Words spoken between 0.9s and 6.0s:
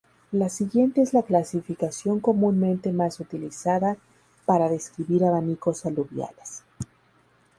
es la clasificación comúnmente más utilizada para describir abanicos